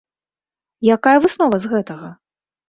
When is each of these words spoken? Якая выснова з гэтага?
Якая 0.95 1.13
выснова 1.27 1.55
з 1.67 1.71
гэтага? 1.75 2.09